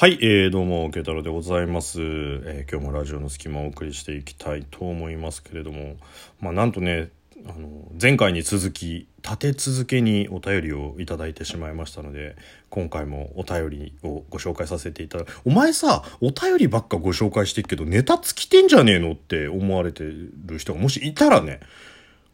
[0.00, 5.96] はい、えー、どうも、慶太郎でございます、えー今日もラジオの隙間をお送りしていきたいと思いますけれども、
[6.38, 7.10] まあ、なんとね、
[7.48, 7.68] あの、
[8.00, 12.36] 前回に続き、立て続けにお便りをいただいてしまいましたので、
[12.70, 21.58] 今回もお便りをご紹介させていただくお前さ、お便りばっかご紹介してっけど、ネタ尽きてんじゃねえのって思われてる人がもしいたらね、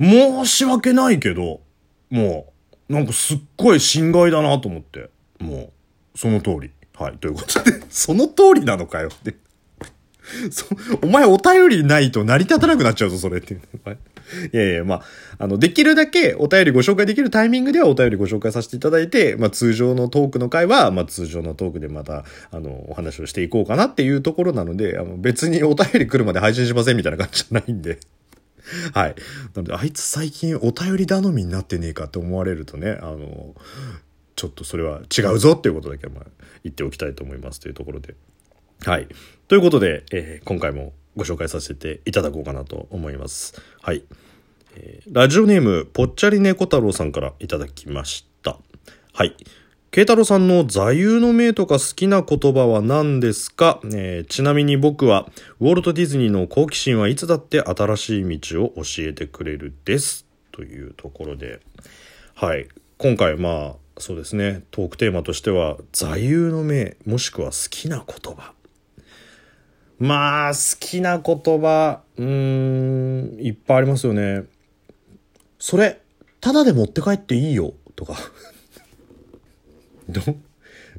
[0.00, 1.60] 申し訳ないけど、
[2.10, 2.52] も
[2.88, 5.70] う、なんかすっごい心外だなと思って、も
[6.16, 6.72] う、その通り。
[7.02, 9.34] はい、ということで、 その通りなのかよって。
[10.52, 10.66] そ
[11.02, 13.54] お前お便りないと成り立たなくなっちゃうぞ、それって。
[13.54, 15.02] いやいや、まあ、
[15.38, 27.98] あの、できるだけお便りご紹介できるタイミングではお便りご紹介させていただいて、まあ通常のトークの回は、まあ通常のトークでまた、あの、お話をしていこうかなっていうところなので、あの、別にお便り来るまで配信しませんみたいな感じじゃないんで。
[28.94, 29.14] はい。
[29.54, 33.54] なので、あいつ最近お便り頼みになってねえかって思われるとね、あの、
[34.36, 36.24] ちょっとそれは違うぞっていうことだけまあ
[36.64, 38.14] 言っておきたいと思いますというところで。
[38.84, 39.08] はい。
[39.48, 43.60] ということで、えー今回もご紹介させていただこうかなと思います。
[43.80, 44.04] はい。
[44.76, 48.58] えーラジオネーム、ぽっちゃり猫太郎さんからいただきました。
[49.12, 49.36] はい。
[49.90, 55.28] 慶太郎さんの座右の銘とか好きな言葉は何ですか、えーちなみに僕は、
[55.60, 60.26] ウォルト・ディズニーの好奇心はいつだって新しい道を教えてくれるです。
[60.50, 61.60] というところで、
[62.34, 62.68] はい。
[62.96, 68.54] 今回、まあ、そうですね、トークテーマとしては、座右の銘、もしくは好きな言葉。
[69.98, 74.44] まあ、好きな言葉、うーん、いっぱいありますよね。
[75.58, 76.00] それ、
[76.40, 78.16] ただで持って帰っていいよ、とか。
[80.08, 80.20] ど、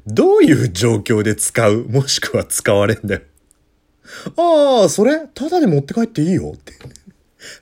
[0.06, 3.20] どういう状況で使う、もしくは使われんだよ。
[4.36, 6.72] ああ、それ、ただで持って帰っていいよって。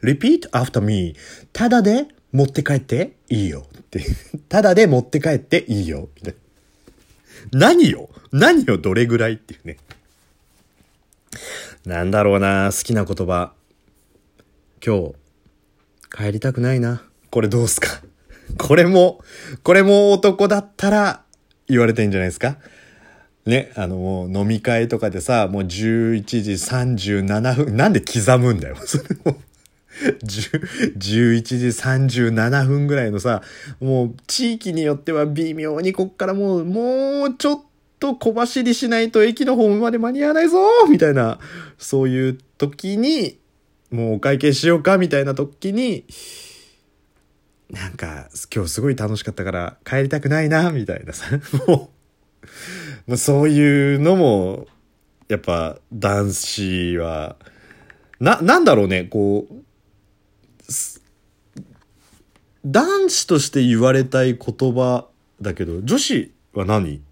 [0.03, 1.15] repeat after me.
[1.53, 4.05] ただで持って帰っていいよって。
[4.49, 6.09] ただで持って帰っていいよ。
[6.17, 6.35] みたい
[7.53, 8.09] な何よ？
[8.33, 8.79] 何よ？
[8.79, 9.77] どれぐらいっていうね。
[11.85, 13.53] なんだろうな好きな言葉。
[14.85, 15.15] 今日、
[16.11, 17.03] 帰りたくないな。
[17.31, 17.89] これどうすか？
[18.59, 19.21] これも、
[19.63, 21.23] これも男だったら
[21.69, 22.59] 言われてんじゃないですか？
[23.47, 28.77] ね、あのもう飲み会とかでさ、もう11時37分、なんで刻むんだよ。
[28.85, 29.41] それも
[30.01, 33.43] 11時37分ぐらいのさ、
[33.81, 37.63] もう地域によっては微妙にこっからもう、もうちょっ
[38.01, 40.59] と小走りしないと駅のホームまで間に合わないぞ
[40.89, 41.39] みたいな、
[41.79, 43.39] そういう時に、
[43.91, 46.05] もうお会計しようかみたいな時に、
[47.71, 51.27] なんか今日すごい楽しかったから帰りたくないな、みたいなさ、
[51.67, 51.91] も
[53.07, 54.67] う、そういうのも、
[55.29, 57.37] やっぱ男子は、
[58.21, 59.55] な、なんだろうね、こう、
[62.65, 65.07] 男子として言われたい言葉
[65.41, 67.03] だけど、女子は何？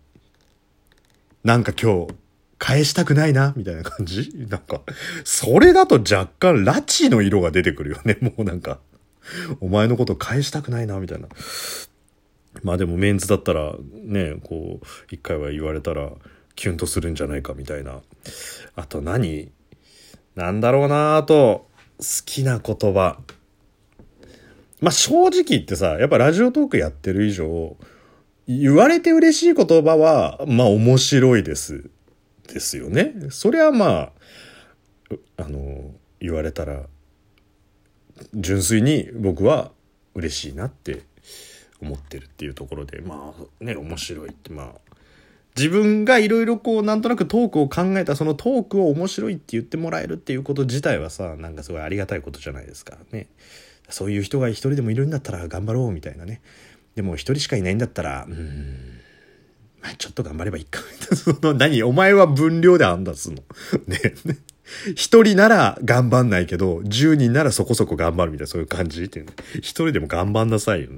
[1.43, 2.15] なんか今日、
[2.59, 4.31] 返したくないな、みたいな感じ？
[4.49, 4.83] なんか、
[5.25, 8.79] それだと若干、拉致の色が出てくるよね、 もうなんか。
[9.61, 11.29] お前のこと返したくないな、みたいな。
[12.63, 16.11] まあでもメンズだったらねこう一回は言われたら
[16.57, 17.55] キュンとするんじゃないか？
[17.55, 18.01] みたいな。
[18.75, 19.51] あと何？
[20.35, 21.17] なんだろうな？
[21.17, 21.69] あと
[21.99, 23.19] 好きな言葉。
[24.81, 27.77] まあ正直言ってさやっぱラジオトークやってる以上
[28.47, 31.91] 言われて嬉しい言葉はまあ面白いです。
[32.49, 33.15] ですよね。
[33.31, 34.13] それはまあ
[35.37, 36.87] あの言われたら
[38.35, 39.71] 純粋に僕は
[40.15, 41.03] 嬉しいなって
[41.81, 44.91] 思ってるっていうところでまあね面白いってまあ
[45.57, 52.99] 自分がいろいろこうなんとなくトークを考えたそのトークを面白いって言ってもらえるっていうこと自体はさなんかすごいありがたいことじゃないですか。
[53.13, 53.29] ね。
[53.91, 56.41] そういう人が一人でもいるんだったら頑張ろうみたいなね
[56.95, 59.01] でも一人しかいないんだったらうん
[59.83, 60.81] まあちょっと頑張ればいいか
[61.17, 63.43] その何お前は分量で判断すんの？
[63.87, 63.99] ね
[64.95, 69.05] 一人なら頑張んないけど十人ならそこそこ頑張るみたいなそういう感じ？
[69.05, 70.91] っていうね一人でも頑張んなさいよ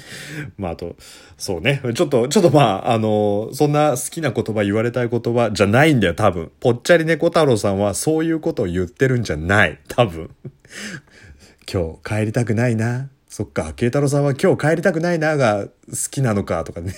[0.56, 0.96] まあ、あと、
[1.36, 1.82] そうね。
[1.94, 6.50] ちょっと、ちょっとまあ、あの、そんな好きな言葉言われたい言葉じゃないんだよ、多分。
[6.58, 9.78] ぽっちゃり猫太郎さんはそういうことを言ってるんじゃない。
[9.88, 10.30] 多分。
[11.70, 13.08] 今日帰りたくないな。
[13.28, 15.70] そっか、慶太郎さんは今日帰りたくないなが好
[16.10, 16.94] きなのかとかね。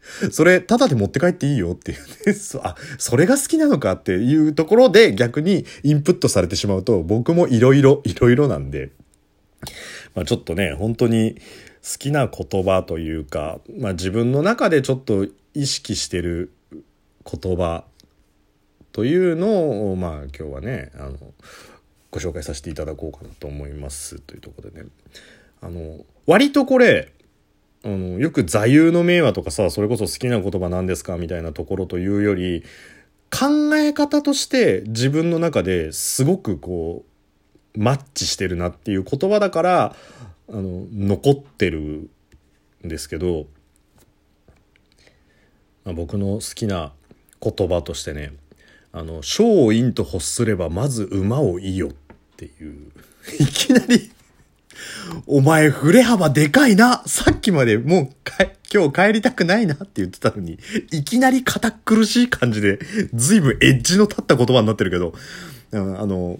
[0.32, 2.34] それ、ただで持って帰っていいよっていうね。
[2.62, 8.90] あ、それが好きなのかっていうところで逆にインプットされてしまうと、僕もいろいろ、いろいろなんで。
[10.14, 11.36] まあちょっとね、本当に
[11.82, 16.50] 好きな言葉というか、まあ自分の中でちょっと意識してる
[17.24, 17.84] 言葉
[18.92, 21.18] というのを、まあ今日はね、あの、
[22.10, 24.88] ご紹介させていただこうかなと思いますというところでね。
[25.60, 27.12] あの、割とこれ、
[27.82, 32.62] あのよく座右の銘はとかさそれこそ好きな言葉なんですかみたいなところというより
[33.30, 37.04] 考え方として自分の中ですごくこ
[37.74, 39.96] うマッチしてるなっていう言葉だから
[40.50, 42.10] あの残ってる
[42.84, 43.46] んですけど、
[45.84, 46.92] まあ、僕の好きな
[47.40, 48.32] 言葉としてね
[48.92, 51.92] 「あの小を陰と欲すればまず馬をいいよ」っ
[52.36, 52.90] ていう
[53.38, 54.10] いきなり
[55.26, 60.56] お前振れ幅でかいなさっきまでもうか今日帰りたくないなって言ってたのに、
[60.92, 62.78] いきなり堅苦しい感じで、
[63.12, 65.12] 随分エッジの立った言葉になってるけど、
[65.72, 66.38] あの、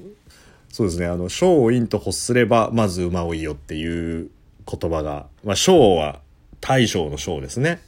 [0.68, 4.30] そうですね、あの、小を陰と欲すれば、まず馬をいいよっていう
[4.64, 6.20] 言葉が、まあ、小は
[6.60, 7.80] 大将の小ですね。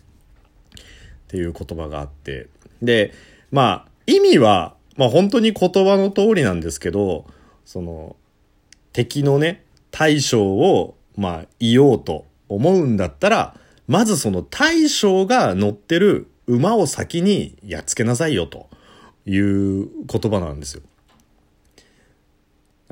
[0.75, 0.81] っ
[1.29, 2.49] ていう言葉があって。
[2.83, 3.15] で、
[3.53, 7.27] まあ、意味は、まあ本当に言葉の通りなんですけど、
[7.65, 8.17] その、
[8.93, 13.57] 敵のね、大将を、まあ、いようと思うんだったら、
[13.87, 18.69] まずその大将が乗ってる馬を先にやっつけなさいよと
[19.27, 20.83] いう言葉なんですよ。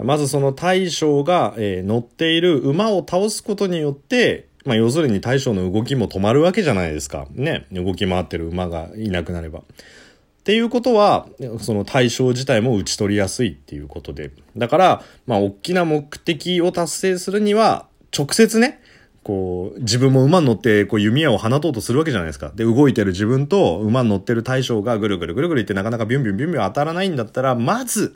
[0.03, 7.27] まずその大将が、えー、乗っている馬を倒すことによって、まあ要するに大将の動きも止まるわけじゃないですか。
[7.33, 7.67] ね。
[7.73, 9.63] 動き回ってる馬がいなくなれば。
[10.41, 11.27] っていうことは、
[11.61, 14.31] その対象自体も打ち取りやすいっていうことで。
[14.57, 18.81] だから、まあ、大きな目的を達成するには、直接ね、
[19.23, 22.53] こう、自分も馬に乗って、こう、弓矢を放とうとするわけじゃないですか。
[22.55, 28.15] で、動いてる自分と馬に乗ってる大将がぐるぐるぐるぐるってなかなかビュンビュンビュンビュン当たらないんだったら、まず、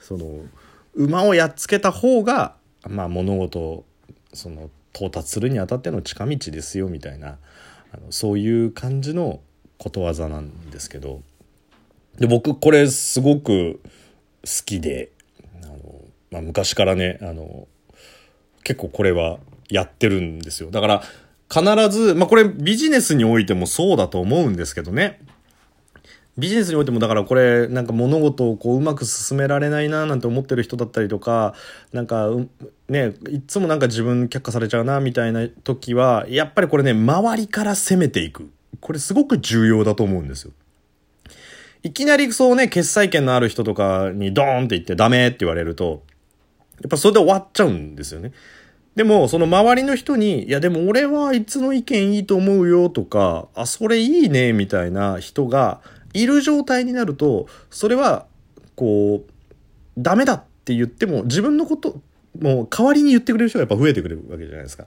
[0.00, 0.46] その、
[0.94, 2.54] 馬をやっつけた方が、
[2.88, 3.84] まあ、物事を、
[4.32, 7.36] その、到達するにあたっての近道ですよ、みたいな、
[7.92, 9.40] あのそういう感じの
[9.76, 11.20] ことわざなんですけど、
[12.18, 13.80] で、僕、これすごく
[14.44, 15.10] 好きで、
[15.62, 15.76] あの、
[16.30, 17.68] まあ、昔からね、あの、
[18.64, 20.70] 結構これはやってるんですよ。
[20.70, 21.02] だから、
[21.52, 25.20] 必ず、まあ、これビジネスにおいてもそうだと思うんですけどね。
[26.38, 31.54] ビジネスにおいてもだからこれなんか物事をこううまく進められないななんて思ってる人だったりとか
[31.92, 32.28] なんか
[32.88, 40.52] ねいつもなんか自分却下されちゃうなみたいな時はやっぱりこれね周りから攻めていくこれすごく重要だと思うんですよ。
[41.82, 46.02] いきなりそうね、決裁権のある人とかにドーンって言ってダメって言われると、
[46.80, 48.32] やっぱそれで終わっちゃうんですよね。
[48.96, 55.80] でも、その周りの人に、いやでも俺はいつの意見いいと思うよとか、あ、それいいね、みたいな人が
[56.14, 58.26] いる状態になると、それは、
[58.74, 59.30] こう、
[59.98, 62.00] ダメだって言っても、自分のこと、
[62.40, 64.86] もう代わりに言ってくれる人がやっぱ増えてくれるわけじゃないですか。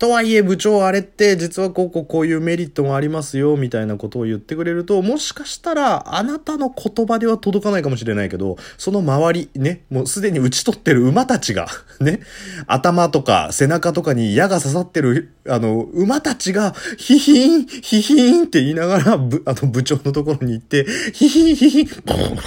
[0.00, 11.66] とはいえ部長あれって実はこうこうこういうメリットもありますよみたいなことを言ってくれるともしかしたらあなたの言葉では届かないかもしれないけどその周りねもうすでに打ち取ってる馬たちが
[12.00, 12.20] ね
[12.66, 22.38] 頭とか背中とかに矢が刺さってるあの馬たちがヒヒーンヒヒーンって言いながらぶあの部長のところに行ってヒヒーンヒヒーン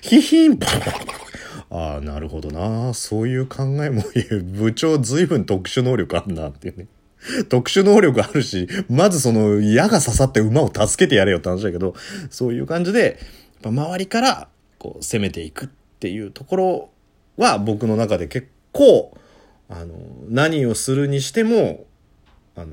[0.00, 0.58] ヒヒーン
[1.70, 2.94] ああ、なるほどな。
[2.94, 4.42] そういう考えも言う。
[4.42, 6.86] 部長随分特殊能力あんなっていうね。
[7.48, 11.94] 特殊能力あるし、まずその矢が刺さって馬を助けてやれよって話だけど、
[12.30, 13.18] そういう感じで、
[13.62, 14.48] やっぱ周りから
[14.78, 15.68] こう攻めていくっ
[15.98, 16.88] ていうところ
[17.36, 19.16] は僕の中で結構、
[19.68, 19.94] あの、
[20.28, 21.84] 何をするにしても、
[22.56, 22.68] あの、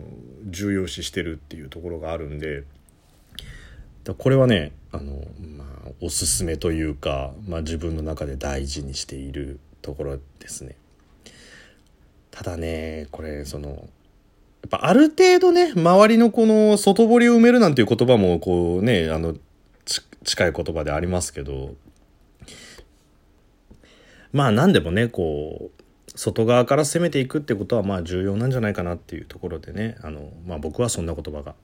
[0.45, 2.63] 重要視してるっていうところがあるんで、
[4.13, 5.23] これはね、あの、
[5.57, 10.75] まあ、おすすめというか、まあ、自分の中で大事にしているところですね。
[12.35, 13.79] ただねこれそのやっ
[14.69, 19.35] ぱある程度ね周りのこの外堀を埋めるなんていう言葉もこうねあの
[20.25, 21.75] 近い言葉でありますけど
[24.33, 31.55] まあ何でもねこう外側から攻めていくってことはまあ重要なんじゃないかなっていうところでねあの、まあ、僕はそんな言葉が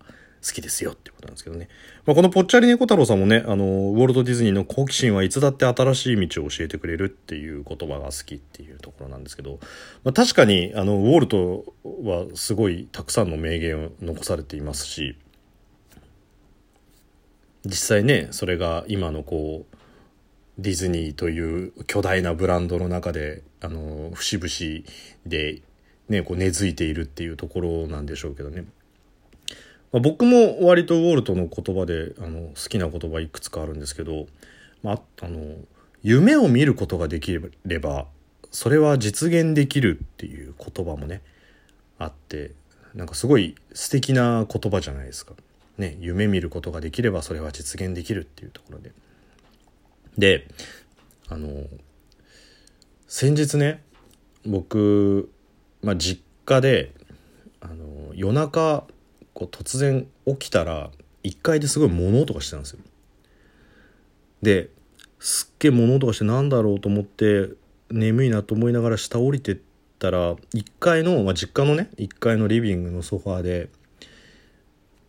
[0.46, 1.70] 好きですよってことなんですけどね。
[2.06, 9.60] まあ、このぽっちゃり猫太郎さんもね、あの、ウォルト・ディズニーの好奇心はいつだって新しい道を教えてくれるっていう言葉が好きっていうところなんですけど、
[10.04, 15.16] まあ、確かに、あの、ウォルトはすごいたくさんの名言を残されていますし、
[17.64, 19.78] 実際ね、それが今のこう、
[20.58, 24.86] ディズニーという巨大なブランドの中で、あの、節々
[25.26, 25.62] で、
[26.10, 28.66] ね、こう根付いているっていうところなんでしょうけどね。
[29.92, 34.28] まあ、僕も割とウォルトの言葉であの好きな言葉いくつかあるんですけど、
[34.84, 35.56] まあ、あの
[36.02, 38.06] 夢を見ることができれば
[38.52, 41.22] それは実現できるっていう言葉もね
[42.00, 42.52] あって
[42.94, 45.34] なんかすごい素敵な言葉じゃないですか。
[45.78, 48.92] ね、夢見ることができればそれは実現できるっていうところで。
[50.18, 50.48] で
[51.30, 51.66] あの
[53.08, 53.82] 先日ね
[54.46, 55.32] 僕、
[55.82, 56.92] まあ、実家で
[57.62, 58.86] あの夜中
[59.42, 60.92] こう突然起きたら
[61.24, 62.80] 1階ですごい物音がしてたんですよ。
[64.44, 64.70] で
[65.20, 67.50] すっげえ物音がしてなんだろうと思って
[67.90, 69.58] 眠いなと思いながら下降りてっ
[69.98, 73.70] たら1階の、まあ、実家のね1階のリビングのソファーで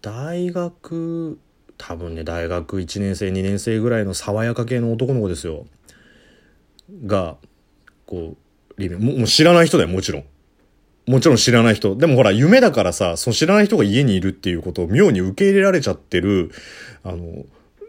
[0.00, 1.38] 大学
[1.76, 5.66] 多分ね大学1年生2年生ぐらいの爽やか系の男の子ですよ。
[7.04, 7.36] が
[8.06, 10.24] こうリビングもう知らない人だよもちろん。
[11.06, 11.97] もちろん知らない人。
[11.97, 16.52] でもほら、夢だからさ、その知らない人が家にいるっていうことを妙に受け入れられちゃってる、
[17.02, 17.44] あの、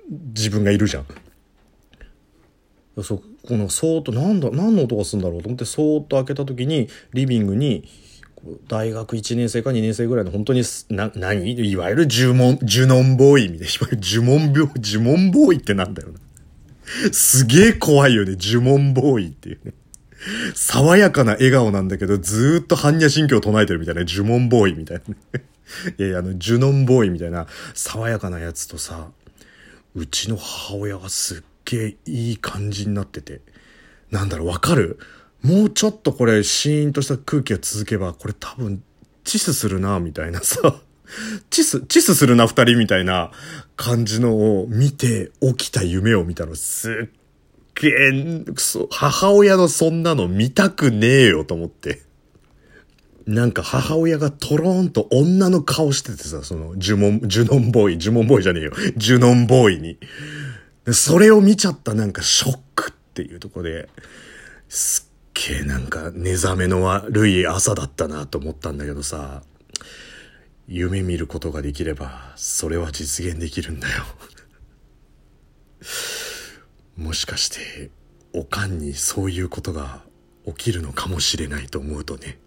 [0.10, 1.06] 自分がいるじゃん。
[3.04, 7.88] そう、この、そーっと、なんだ、何の音がするんだろうと思って、そーっと開けた時に、リビングに、
[8.68, 11.54] 大学1年生か2年生ぐらいの本当に、な、何？
[11.54, 13.74] いわゆる呪文、呪文ボーイみたいな。
[13.74, 16.20] いわゆる呪文病、呪文ボーイってなんだよな。
[17.12, 19.74] すげえ怖いよね、呪文ボーイっていうね。
[20.56, 25.16] 爽やかな笑顔なんだけど、ずーっと般若心経を唱えてるみたいな、呪文ボーイみたいな。
[25.40, 25.46] ね。
[25.98, 29.10] いやいや、あの、ジュノンボーイみたいな、爽やかなやつとさ、
[29.96, 33.42] うちの母親がすっげえいい感じになってて、
[34.12, 35.00] なんだろう、わかる？
[35.42, 38.82] もうちょっとこれ、シーンとした空気が続けば、これ多分、
[39.24, 40.80] チスするな、みたいなさ、
[41.50, 43.32] チス、チスするな、二人みたいな
[43.76, 47.10] 感じのを見て起きた夢を見たの、すっ
[47.76, 52.02] げえ、そ母親のそんなの見たくねえよと思って。
[53.26, 58.74] なんか母親がトローンと女の顔しててさ、その、呪文、呪文ボーイ、呪文ボーイじゃねえよ。
[58.98, 59.98] 呪文ボーイに。
[60.92, 63.88] それを見ちゃったなんかショックっていうとこで、
[64.68, 69.44] すっげえなんか寝覚めの悪い朝だったなと思ったんだけどさ、
[70.68, 74.04] 夢見ることができれば、それは実現できるんだよ。
[76.98, 77.90] もしかして、
[78.34, 80.02] おかんにそういうことが
[80.46, 82.40] 起きるのかもしれないと思うとね、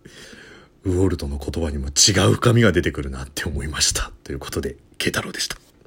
[0.85, 4.13] ウォルトの言葉にも違う深みが出てくるなって思いました。
[4.23, 5.66] ということで、慶太郎でした。